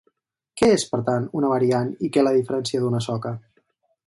[0.61, 3.37] Què és, per tant, una variant i què la diferencia d’una soca?